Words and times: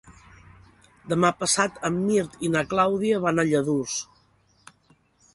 Demà 1.11 1.29
passat 1.41 1.75
en 1.89 1.99
Mirt 2.07 2.37
i 2.49 2.49
na 2.55 2.63
Clàudia 2.71 3.19
van 3.27 3.43
a 3.43 3.45
Lladurs. 3.51 3.99